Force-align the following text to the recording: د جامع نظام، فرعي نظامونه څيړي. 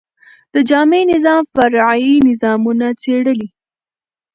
د 0.53 0.55
جامع 0.69 1.01
نظام، 1.11 1.43
فرعي 1.53 2.13
نظامونه 2.27 2.87
څيړي. 3.01 3.43